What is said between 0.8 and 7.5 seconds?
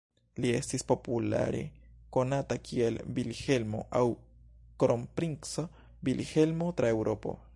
populare konata kiel Vilhelmo aŭ Kronprinco Vilhelmo tra Eŭropo.